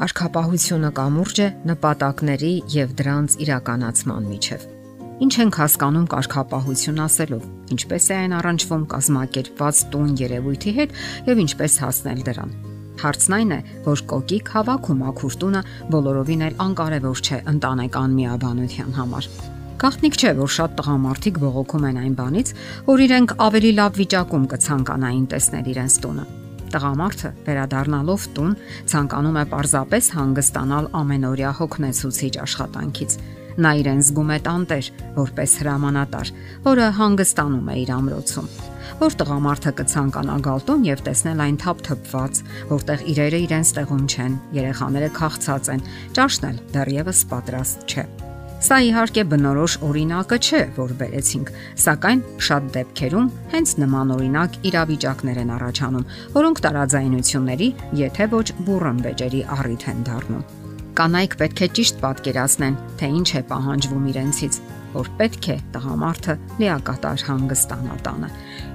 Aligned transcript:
Կարգապահությունը 0.00 0.88
կամուրջ 0.96 1.38
է 1.44 1.46
նպատակների 1.68 2.50
եւ 2.72 2.92
դրանց 2.96 3.34
իրականացման 3.44 4.28
միջև։ 4.30 4.62
Ինչ 5.26 5.34
ենք 5.42 5.58
հասկանում 5.60 6.06
կարգապահություն 6.14 7.02
ասելով, 7.04 7.42
ինչպես 7.76 8.06
է 8.08 8.16
այն 8.20 8.34
առնչվում 8.38 8.86
կազմակերպված 8.94 9.82
տուն 9.92 10.16
երևույթի 10.22 10.74
հետ 10.80 10.96
եւ 11.28 11.44
ինչպես 11.44 11.76
հասնել 11.84 12.24
դրան։ 12.30 12.56
Հարցն 13.04 13.36
այն 13.40 13.52
է, 13.52 13.60
որ 13.90 14.04
կոկիկ 14.16 14.50
հավաքում 14.56 15.04
ակուրտունը 15.12 15.64
բոլորովին 15.92 16.48
էլ 16.48 16.58
անկարևոր 16.64 17.24
չէ 17.28 17.44
ընտանեկան 17.52 18.18
միաբանության 18.24 18.98
համար։ 19.04 19.32
Գաղտնիք 19.84 20.20
չէ, 20.20 20.36
որ 20.40 20.52
շատ 20.56 20.76
տղամարդիկ 20.80 21.44
բողոքում 21.44 21.88
են 21.92 22.02
այն 22.08 22.18
բանից, 22.24 22.58
որ 22.88 23.06
իրենք 23.10 23.38
ավելի 23.52 23.72
լավ 23.84 23.96
վիճակում 24.00 24.52
կցանկանային 24.56 25.32
տեսնել 25.36 25.74
իրենց 25.76 26.04
տունը 26.04 26.30
Տղամարդը 26.70 27.30
վերադառնալով 27.46 28.24
տուն 28.36 28.52
ցանկանում 28.92 29.38
է 29.40 29.44
պարզապես 29.50 30.10
հանգստանալ 30.16 30.88
ամենօրյա 31.00 31.50
հոգնեցուցիչ 31.60 32.34
աշխատանքից։ 32.46 33.16
Նա 33.60 33.72
իրեն 33.80 34.02
զգում 34.06 34.30
է 34.30 34.38
տանտեր, 34.46 34.90
որպես 35.18 35.56
հրամանատար, 35.60 36.32
որը 36.70 36.86
հանգստանում 37.00 37.70
է 37.74 37.76
իր 37.82 37.92
ամրոցում։ 37.96 38.48
Որ 39.00 39.18
տղամարդը 39.20 39.72
կցանկանա 39.80 40.38
գալ 40.46 40.64
տուն 40.70 40.86
եւ 40.86 41.04
տեսնել 41.10 41.44
այն 41.46 41.60
թափթփված, 41.64 42.42
որտեղ 42.70 43.06
իրերը 43.14 43.44
իրենց 43.50 43.76
տեղում 43.80 44.08
չեն, 44.14 44.40
երեխաները 44.60 45.12
քաղցած 45.20 45.70
են, 45.76 45.86
ճաշն 46.18 46.50
էլ 46.50 46.66
դեռևս 46.78 47.24
պատրաստ 47.34 47.88
չէ։ 47.90 48.29
Սա 48.60 48.76
իհարկե 48.84 49.22
բնորոշ 49.24 49.74
օրինակը 49.88 50.36
չէ, 50.36 50.58
որ 50.76 50.90
վերեցինք, 51.00 51.50
սակայն 51.80 52.18
շատ 52.44 52.64
դեպքերում 52.74 53.28
հենց 53.52 53.70
նման 53.80 54.10
օրինակ 54.16 54.56
իրավիճակներ 54.68 55.38
են 55.40 55.52
առաջանում, 55.54 56.02
որոնք 56.34 56.58
տարաձայնությունների, 56.66 57.68
եթե 58.00 58.26
ոչ 58.34 58.44
բուրըն 58.66 58.98
վեճերի 59.06 59.40
առիթ 59.56 59.86
են 59.92 60.02
դառնում։ 60.10 60.42
Կանայք 61.00 61.36
պետք 61.40 61.62
է 61.64 61.68
ճիշտ 61.78 62.02
պատկերացնեն, 62.04 62.76
թե 63.00 63.08
ինչ 63.20 63.28
է 63.40 63.42
պահանջվում 63.48 64.10
իրենցից, 64.10 64.58
որ 64.92 65.08
պետք 65.20 65.48
է 65.48 65.56
տղամարդը 65.72 66.36
լիակատար 66.60 67.24
հանգստանա 67.30 67.96
տանը։ 68.04 68.28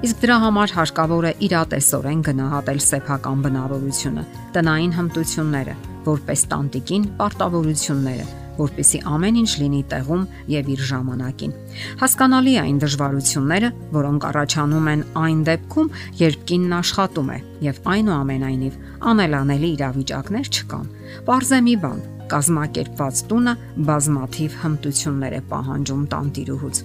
Իսկ 0.08 0.24
դրա 0.26 0.38
համար 0.46 0.74
հարկավոր 0.80 1.28
է 1.30 1.34
իրատեսորեն 1.46 2.26
գնահատել 2.30 2.81
սեփական 2.88 3.46
բնավորությունը, 3.46 4.26
տնային 4.58 4.98
հմտությունները, 4.98 5.78
որպես 6.09 6.48
տանտիկին 6.56 7.08
պարտավորությունները 7.22 8.45
որpիսի 8.59 9.00
ամեն 9.11 9.38
ինչ 9.42 9.52
լինի 9.61 9.81
տեղում 9.92 10.23
եւ 10.52 10.72
իր 10.75 10.81
ժամանակին։ 10.89 11.53
Հասկանալի 12.02 12.53
է 12.56 12.59
այն 12.64 12.80
դժվարությունները, 12.86 13.70
որոնք 13.95 14.28
առաջանում 14.31 14.89
են 14.95 15.06
այն 15.25 15.39
դեպքում, 15.50 15.92
երբ 16.22 16.45
կինն 16.52 16.75
աշխատում 16.80 17.31
է 17.36 17.39
եւ 17.66 17.80
այնուամենայնիվ 17.95 18.78
անելանելի 19.12 19.70
իրավիճակներ 19.75 20.52
չկան։ 20.56 20.88
Պարզե 21.25 21.59
մի 21.66 21.75
բան, 21.86 22.00
կազմակերպված 22.31 23.20
տունը 23.30 23.53
բազմաթիվ 23.89 24.56
հմտություններ 24.64 25.36
է 25.36 25.42
պահանջում 25.52 26.08
տանտիրուհուց։ 26.16 26.81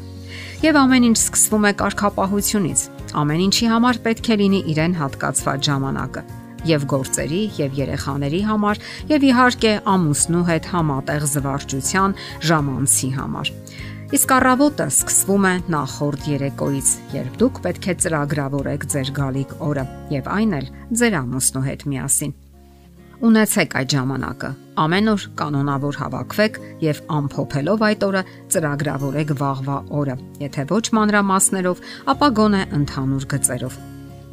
Եվ 0.60 0.78
ամեն 0.80 1.06
ինչ 1.10 1.16
սկսվում 1.20 1.64
է 1.70 1.72
կարգապահությունից։ 1.80 2.84
Ամեն 3.20 3.46
ինչի 3.46 3.72
համար 3.72 4.02
պետք 4.04 4.30
է 4.30 4.38
լինի 4.44 4.60
իրեն 4.74 5.00
հատկացված 5.00 5.70
ժամանակը 5.70 6.39
եւ 6.68 6.84
գործերի 6.90 7.42
եւ 7.60 7.78
երեխաների 7.80 8.40
համար 8.50 8.82
եւ 9.10 9.24
իհարկե 9.30 9.72
ամուսնու 9.94 10.44
հետ 10.50 10.68
համատեղ 10.74 11.26
զվարճության 11.34 12.18
ժամանցի 12.50 13.10
համար։ 13.16 13.52
Իսկ 14.10 14.32
առավոտը 14.34 14.86
սկսվում 14.90 15.44
է 15.46 15.52
նախորդ 15.70 16.24
երեկոից, 16.32 16.88
երբ 17.14 17.34
դուք 17.38 17.60
պետք 17.66 17.84
է 17.92 17.94
ծրագրավորեք 18.04 18.86
ձեր 18.90 19.12
գալիք 19.20 19.52
օրը 19.70 19.84
եւ 20.10 20.30
այն 20.34 20.56
էլ 20.58 20.66
ձեր 20.98 21.16
ամուսնու 21.20 21.62
հետ 21.68 21.84
միասին։ 21.92 22.32
Ունեցեք 23.20 23.76
այդ 23.76 23.94
ժամանակը։ 23.94 24.50
Ամեն 24.80 25.12
օր 25.12 25.24
կանոնավոր 25.36 25.98
հավաքվեք 26.00 26.58
եւ 26.86 27.02
ամփոփելով 27.20 27.86
այդ 27.90 28.08
օրը 28.08 28.24
ծրագրավորեք 28.56 29.36
վաղվա 29.44 29.78
օրը։ 30.00 30.18
Եթե 30.48 30.66
ոչ 30.72 30.84
մանրամասներով, 30.98 31.86
ապա 32.16 32.34
գոնե 32.40 32.66
ընդհանուր 32.80 33.30
գծերով 33.36 33.80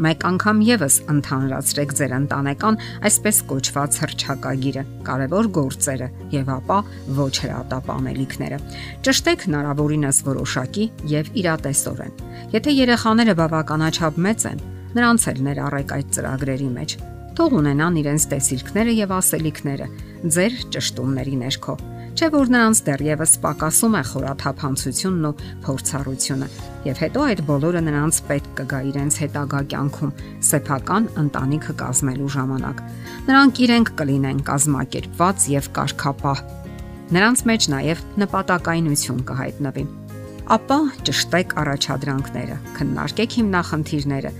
մեկ 0.03 0.23
անգամ 0.29 0.59
եւս 0.67 0.95
ընդհանրացրեք 1.13 1.93
ձեր 1.97 2.13
ընտանեկան 2.17 2.79
այսպես 3.09 3.39
կոչված 3.49 3.97
հրճակագիրը, 4.03 4.83
կարևոր 5.07 5.49
գործերը 5.57 6.09
եւ 6.35 6.51
ապա 6.57 6.77
ոչ 7.17 7.33
հրատապանելիքները։ 7.41 8.59
Ճշտեք 9.07 9.45
հնարավորինս 9.47 10.21
որոշակի 10.27 10.87
եւ 11.17 11.31
իրատեսորեն։ 11.41 12.15
Եթե 12.53 12.75
երեխաները 12.77 13.37
բավականաչափ 13.41 14.21
մեծ 14.27 14.47
են, 14.53 14.65
նրանց 14.97 15.27
էլ 15.33 15.43
ներառեք 15.47 15.93
այդ 15.97 16.13
ծրագրերի 16.17 16.71
մեջ։ 16.77 16.97
Թող 17.37 17.53
ունենան 17.57 17.97
իրենց 18.01 18.23
տեսիլքները 18.31 18.93
եւ 18.97 19.11
ասելիքները 19.17 19.87
ձեր 20.37 20.53
ճշտումների 20.73 21.35
ներքո 21.43 21.75
չէ 22.17 22.27
որ 22.33 22.49
նրանց 22.49 22.79
դեռևս 22.87 23.33
պակասում 23.43 23.95
է 23.97 23.99
խորաթափանցությունն 24.09 25.25
ու 25.27 25.33
փորձառությունը 25.65 26.47
եւ 26.87 27.01
հետո 27.03 27.25
այդ 27.27 27.41
բոլորը 27.49 27.81
նրանց 27.87 28.19
պետք 28.29 28.47
կգա 28.57 28.79
իրենց 28.89 29.17
հետագա 29.21 29.59
կյանքում 29.73 30.13
սեփական 30.47 31.05
ընտանիքը 31.23 31.75
կազմելու 31.81 32.31
ժամանակ 32.37 32.81
նրանք 33.27 33.61
իրենք 33.67 33.91
կլինեն 34.01 34.41
կազմակերպված 34.49 35.47
եւ 35.53 35.69
կարգապահ 35.77 36.43
նրանց 37.17 37.45
մեջ 37.51 37.69
նաեւ 37.75 38.03
նպատակայնություն 38.25 39.21
կհայտնվի 39.29 39.85
ապա 40.57 40.81
ճշտեք 41.05 41.55
առաջադրանքները 41.61 42.59
քննարկեք 42.81 43.37
հիմնախնդիրները 43.37 44.35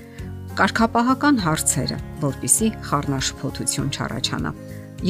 կարգապահական 0.57 1.41
հարցերը 1.45 2.03
որpիսի 2.25 2.73
խառնաշփոթություն 2.89 3.89
չառաջանա 3.93 4.53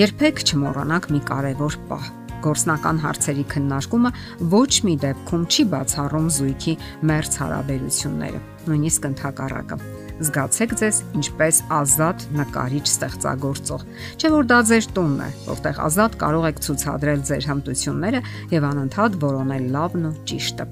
երբեք 0.03 0.47
չմոռանաք 0.51 1.13
մի 1.15 1.27
կարևոր 1.31 1.83
պահ 1.87 2.15
գործնական 2.45 2.99
հարցերի 3.03 3.45
քննարկումը 3.53 4.11
ոչ 4.53 4.71
մի 4.87 4.95
դեպքում 5.03 5.45
չի 5.47 5.63
բացառում 5.73 6.27
զույգի 6.37 6.73
մերց 7.11 7.39
հարաբերությունները, 7.41 8.41
նույնիսկ 8.67 9.07
ընդհակառակը։ 9.11 9.79
Զգացեք 10.17 10.71
ձեզ 10.81 10.99
ինչպես 11.17 11.57
ազատ 11.77 12.23
նկարիչ 12.39 12.85
ստեղծագործող։ 12.89 13.83
Չէ 14.17 14.31
որ 14.33 14.47
դա 14.49 14.57
ձեր 14.71 14.87
տունն 14.97 15.19
է, 15.21 15.29
որտեղ 15.45 15.81
ազատ 15.87 16.17
կարող 16.23 16.47
եք 16.49 16.61
ցուցադրել 16.65 17.21
ձեր 17.29 17.47
հմտությունները 17.51 18.21
եւ 18.57 18.67
անընդհատ 18.71 19.19
որոնել 19.27 19.69
լավն 19.77 20.09
ու 20.09 20.15
ճիշտը։ 20.31 20.67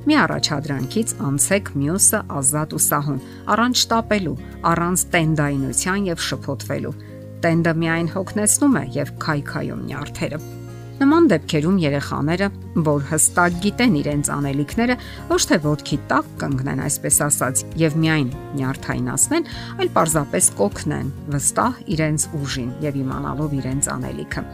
Մի 0.00 0.16
առաջադրանքից 0.16 1.10
անցեք 1.28 1.66
մյուսը 1.80 2.20
ազատ 2.40 2.76
ու 2.76 2.84
սահուն, 2.84 3.18
առանց 3.56 3.80
շտապելու, 3.80 4.38
առանց 4.70 5.04
տենդայնության 5.16 6.08
եւ 6.08 6.24
շփոթվելու։ 6.28 6.94
Տենդը 7.44 7.76
միայն 7.84 8.08
հոգնեցնում 8.16 8.80
է 8.80 8.86
եւ 9.00 9.12
քայքայում 9.24 9.84
նյարդերը։ 9.90 10.40
Նման 11.00 11.30
դեպքերում 11.32 11.76
երեխաները, 11.80 12.46
որ 12.84 13.04
հստակ 13.08 13.54
գիտեն 13.64 13.94
իրենց 14.02 14.28
անելիքները, 14.34 14.96
ոչ 15.30 15.38
թե 15.48 15.58
ոդքի 15.64 15.98
տակ 16.10 16.28
կանգնեն, 16.42 16.82
այսպես 16.84 17.20
ասած, 17.24 17.62
եւ 17.80 17.96
միայն 18.02 18.28
նյարդայնացնեն, 18.58 19.48
այլ 19.80 19.90
պարզապես 19.96 20.50
կոգնեն 20.60 21.08
վստահ 21.32 21.80
իրենց 21.96 22.28
ուժին 22.40 22.70
եւ 22.84 23.00
իմանալով 23.00 23.56
իրենց 23.62 23.90
անելիքը։ 23.96 24.44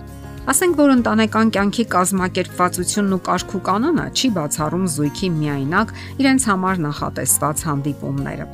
Ասենք 0.46 0.78
որ 0.78 0.92
ընտանեկան 0.94 1.54
կյանքի 1.56 1.84
կազմակերպվածությունն 1.96 3.16
ու 3.16 3.22
կարգու 3.26 3.62
կանոնը 3.66 4.08
չի 4.14 4.28
բացառում 4.38 4.90
զույգի 4.94 5.30
միայնակ 5.42 5.94
իրենց 6.22 6.50
համար 6.54 6.84
նախատեսված 6.86 7.70
հանդիպումները։ 7.74 8.50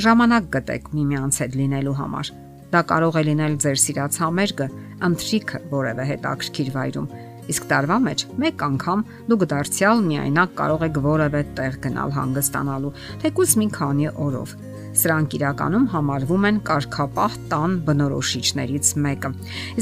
Ժամանակ 0.00 0.54
գտեք 0.56 0.94
միմյանց 0.96 1.44
հետ 1.44 1.60
լինելու 1.60 1.98
համար 2.00 2.38
Դա 2.70 2.84
կարող 2.86 3.16
է 3.18 3.22
լինել 3.26 3.54
ձեր 3.64 3.78
սիրած 3.82 4.16
համերգը, 4.22 4.66
ընթրիքը 5.10 5.58
որևէ 5.74 6.04
հետաքրքիր 6.10 6.68
վայրում։ 6.76 7.08
Իսկ 7.50 7.64
տարվա 7.66 7.96
մեջ 8.04 8.22
մեկ 8.38 8.62
անգամ 8.62 9.00
դուք 9.30 9.44
դարձյալ 9.50 10.02
միայնակ 10.06 10.52
կարող 10.60 10.84
եք 10.86 10.98
որևէ 11.06 11.40
տեղ 11.58 11.78
գնալ 11.86 12.12
հանգստանալու, 12.14 12.92
թեկուզ 13.24 13.54
մի 13.58 13.66
քանի 13.74 14.06
օրով։ 14.26 14.52
Սրանք 15.00 15.34
իրականում 15.38 15.88
համարվում 15.90 16.46
են 16.50 16.56
կարգապահ 16.66 17.34
տան 17.50 17.74
բնորոշիչներից 17.90 18.88
մեկը։ 19.02 19.30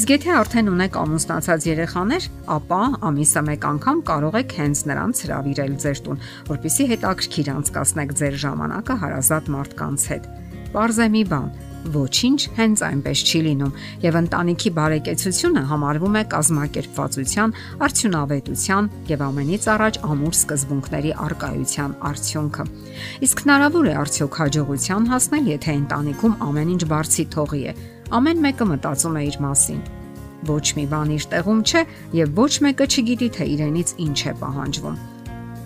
Իսկ 0.00 0.12
եթե 0.14 0.32
արդեն 0.38 0.72
ունեք 0.72 0.98
ամուսնացած 1.02 1.68
երեխաներ, 1.68 2.26
ապա 2.56 2.80
ամիսը 3.08 3.42
մեկ 3.48 3.68
անգամ 3.68 4.02
կարող 4.12 4.36
եք 4.42 4.56
հենց 4.58 4.82
նրանց 4.92 5.22
հravirել 5.28 5.78
ձեր 5.84 6.02
տուն, 6.08 6.20
որpիսի 6.52 6.88
հետաքրքիր 6.92 7.50
անցկացնեք 7.56 8.12
ձեր 8.20 8.38
ժամանակը 8.44 8.98
հարազատ 9.04 9.50
մարդկանց 9.56 10.06
հետ։ 10.12 10.28
Պարզ 10.76 10.98
է 11.00 11.08
մի 11.08 11.22
բան, 11.32 11.48
Ոչինչ 11.94 12.40
հենց 12.58 12.80
այնպես 12.88 13.20
չի 13.28 13.40
լինում, 13.46 13.76
եւ 14.04 14.16
ընտանիքի 14.18 14.70
բարեկեցությունը 14.78 15.62
համարվում 15.70 16.18
է 16.18 16.22
կազմակերպվածության, 16.34 17.54
արդյունավետության 17.88 18.90
եւ 19.08 19.24
ամենից 19.28 19.68
առաջ 19.74 20.00
ամուր 20.08 20.34
սկզբունքների 20.38 21.12
արկայության 21.28 21.94
արդյունքը։ 22.12 22.66
Իսկ 23.28 23.44
հնարավոր 23.48 23.88
է 23.88 23.94
արդյոք 24.04 24.40
հաջողության 24.42 25.12
հասնել, 25.12 25.52
եթե 25.58 25.76
ընտանիքում 25.82 26.38
ամեն 26.48 26.72
ինչ 26.76 26.82
բարձի 26.92 27.24
թողի 27.34 27.62
է։ 27.68 27.76
Ամեն 28.18 28.42
մեկը 28.48 28.68
մտածում 28.72 29.18
է 29.18 29.22
իր 29.28 29.38
մասին։ 29.48 29.80
Ոչ 30.48 30.66
մի 30.78 30.84
բան 30.92 31.14
իր 31.18 31.24
տեղում 31.34 31.62
չէ 31.66 31.84
եւ 32.22 32.34
ոչ 32.38 32.52
մեկը 32.68 32.88
չգիտի 32.88 33.28
թե 33.38 33.52
իրենից 33.58 33.94
ինչ 34.06 34.18
է 34.30 34.34
պահանջվում։ 34.38 35.17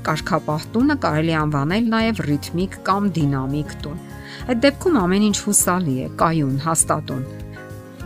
Կարգապահ 0.08 0.66
տունը 0.74 0.96
կարելի 1.02 1.36
անվանել 1.42 1.92
նաև 1.92 2.24
ռիթմիկ 2.30 2.80
կամ 2.88 3.12
դինամիկ 3.18 3.76
տուն 3.84 4.02
Այդ 4.42 4.60
դեպքում 4.62 4.98
ամեն 5.02 5.24
ինչ 5.28 5.38
հուսալի 5.46 5.94
է, 6.02 6.08
կայուն, 6.18 6.54
հաստատուն։ 6.64 7.22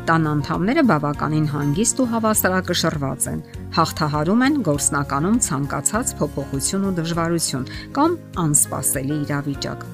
Տան 0.06 0.26
անդամները 0.30 0.82
բավականին 0.86 1.46
հանգիստ 1.50 2.02
ու 2.02 2.06
հավասարակշռված 2.12 3.24
են։ 3.32 3.40
Հաղթահարում 3.76 4.44
են 4.46 4.58
գործնականում 4.68 5.40
ցանկացած 5.46 6.12
փոփոխություն 6.20 6.86
ու 6.86 6.92
դժվարություն 7.00 7.66
կամ 7.96 8.16
անսպասելի 8.44 9.18
իրավիճակ։ 9.26 9.84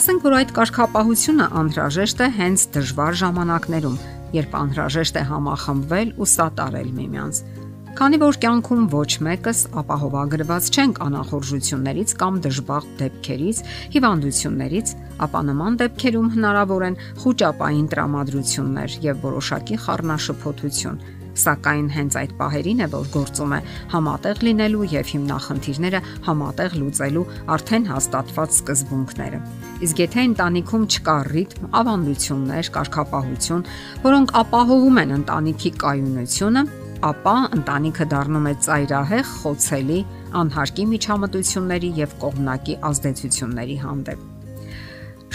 Ասենք 0.00 0.26
որ 0.28 0.38
այդ 0.38 0.56
կարգապահությունը 0.58 1.48
անհրաժեշտ 1.60 2.24
է 2.24 2.32
հենց 2.40 2.66
դժվար 2.78 3.22
ժամանակներում, 3.22 4.02
երբ 4.38 4.60
անհրաժեշտ 4.64 5.18
է 5.20 5.28
համախմբվել 5.36 6.14
ու 6.16 6.30
սատարել 6.38 6.94
միմյանց։ 7.02 7.67
Քանի 7.98 8.18
որ 8.22 8.36
կյանքում 8.38 8.82
ոչ 8.92 9.08
մեկս 9.26 9.60
ապահովագրված 9.80 10.66
չենք 10.70 11.00
անախորժություններից 11.02 12.12
կամ 12.20 12.36
դժբախտ 12.44 12.92
դեպքերից, 13.00 13.62
հիվանդություններից, 13.96 14.92
ապա 15.26 15.40
նման 15.48 15.78
դեպքերում 15.82 16.28
հնարավոր 16.36 16.86
են 16.92 16.98
խոճապային 17.24 17.90
տրամադրություններ 17.90 18.96
եւ 19.08 19.18
որոշակի 19.26 19.80
խառնաշփոթություն 19.88 21.02
սակայն 21.38 21.90
հենց 21.94 22.16
այդ 22.22 22.32
պահերին 22.38 22.80
է 22.82 22.88
որ 22.94 23.10
գործում 23.14 23.52
է 23.54 23.60
համատեղ 23.92 24.40
լինելու 24.46 24.88
եւ 24.94 25.12
հիմնախնդիրները 25.12 26.00
համատեղ 26.26 26.74
լուծելու 26.78 27.28
արդեն 27.54 27.86
հաստատված 27.92 28.56
սկզբունքները։ 28.58 29.38
Իսկ 29.86 30.02
եթե 30.02 30.24
ընտանիքում 30.32 30.88
չկա 30.98 31.16
ռիթմ, 31.34 31.70
ավանդություններ, 31.82 32.72
կարգապահություն, 32.78 33.64
որոնք 34.08 34.36
ապահովում 34.42 35.00
են 35.04 35.16
ընտանիքի 35.18 35.72
կայունությունը, 35.84 36.64
ապա 37.06 37.34
ընտանիքը 37.54 38.04
դառնում 38.10 38.46
է 38.50 38.52
ծայրահեղ, 38.64 39.28
խոցելի, 39.38 39.98
անհարկի 40.38 40.84
միջամտությունների 40.92 41.90
եւ 41.98 42.14
կողմնակի 42.24 42.74
ազդեցությունների 42.88 43.76
հանդեպ։ 43.84 44.24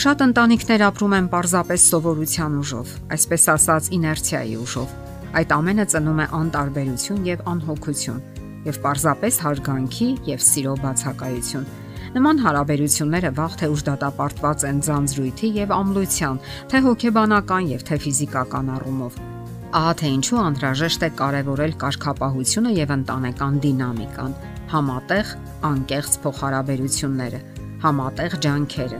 Շատ 0.03 0.23
ընտանիքներ 0.25 0.83
ապրում 0.89 1.15
են 1.19 1.29
պարզապես 1.31 1.85
սովորության 1.93 2.57
ուժով, 2.59 2.93
այսպես 3.15 3.43
ասած 3.53 3.89
իներցիայի 3.97 4.55
ուժով։ 4.63 4.95
Այդ 5.39 5.53
ամենը 5.57 5.85
ծնում 5.93 6.19
է 6.23 6.27
անտարբերություն 6.43 7.27
եւ 7.29 7.43
անհոգություն 7.53 8.23
եւ 8.63 8.79
պարզապես 8.83 9.39
հարգանքի 9.43 10.09
եւ 10.33 10.43
սիրո 10.49 10.73
բացակայություն։ 10.83 11.69
Նման 12.13 12.41
հարաբերությունները 12.43 13.31
վաղ 13.39 13.55
թե 13.63 13.69
ուշ 13.73 13.85
դատապարտված 13.89 14.65
են 14.69 14.81
ձանձրույթի 14.87 15.53
եւ 15.63 15.77
ամլության, 15.79 16.41
թե 16.73 16.83
հոգեբանական 16.87 17.71
եւ 17.73 17.87
թե 17.89 18.01
ֆիզիկական 18.03 18.75
առումով 18.77 19.32
Ահա 19.73 19.93
թե 19.97 20.09
ինչու 20.13 20.37
անհրաժեշտ 20.37 21.03
է 21.07 21.07
կարևորել 21.17 21.71
կարգապահությունը 21.81 22.71
եւ 22.77 22.91
ընտանեկան 22.93 23.55
դինամիկան, 23.63 24.35
համատեղ 24.73 25.31
անկեղծ 25.69 26.17
փոխհարաբերությունները, 26.25 27.39
համատեղ 27.85 28.35
ջանքերը, 28.45 28.99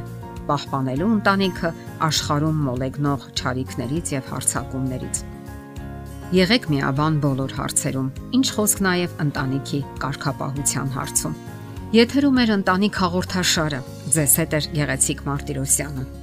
պահպանելու 0.50 1.12
ընտանիքը 1.18 1.72
աշխարհում 2.10 2.64
մոլեգնող 2.70 3.28
ճարիքներից 3.44 4.14
եւ 4.16 4.34
հարցակումներից։ 4.34 5.22
Եղեք 6.34 6.68
միաբան 6.74 7.22
բոլոր 7.28 7.56
հարցերում, 7.60 8.10
ինչ 8.42 8.48
խոսք 8.58 8.84
նաև 8.88 9.16
ընտանիքի 9.28 9.84
կարգապահության 10.02 10.92
հարցում։ 10.98 11.38
Եթերում 11.94 12.42
է 12.42 12.50
ընտանիք 12.58 13.00
հաղորդաշարը։ 13.04 13.86
Ձեզ 14.18 14.38
հետ 14.42 14.58
է 14.58 14.66
Գեղեցիկ 14.74 15.26
Մարտիրոսյանը։ 15.30 16.23